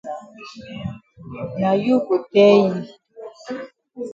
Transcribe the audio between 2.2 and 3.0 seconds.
tell yi.